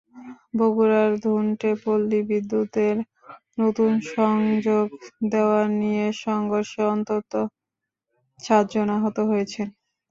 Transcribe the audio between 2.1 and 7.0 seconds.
বিদ্যুতের নতুন সংযোগ দেওয়া নিয়ে সংঘর্ষে